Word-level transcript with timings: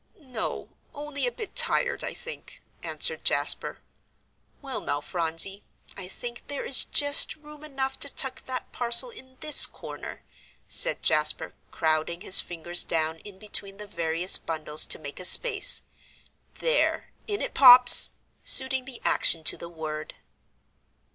"No, 0.19 0.69
only 0.95 1.27
a 1.27 1.31
bit 1.31 1.55
tired, 1.55 2.03
I 2.03 2.15
think," 2.15 2.63
answered 2.81 3.23
Jasper. 3.23 3.81
"Well, 4.59 4.81
now, 4.81 4.99
Phronsie, 4.99 5.63
I 5.95 6.07
think 6.07 6.47
there 6.47 6.65
is 6.65 6.85
just 6.85 7.35
room 7.35 7.63
enough 7.63 7.99
to 7.99 8.09
tuck 8.09 8.43
that 8.47 8.71
parcel 8.71 9.11
in 9.11 9.37
this 9.41 9.67
corner," 9.67 10.23
said 10.67 11.03
Jasper, 11.03 11.53
crowding 11.69 12.21
his 12.21 12.41
fingers 12.41 12.83
down 12.83 13.19
in 13.19 13.37
between 13.37 13.77
the 13.77 13.85
various 13.85 14.39
bundles 14.39 14.87
to 14.87 14.97
make 14.97 15.19
a 15.19 15.23
space. 15.23 15.83
"There, 16.55 17.11
in 17.27 17.39
it 17.39 17.53
pops!" 17.53 18.13
suiting 18.43 18.85
the 18.85 19.01
action 19.05 19.43
to 19.43 19.55
the 19.55 19.69
word. 19.69 20.15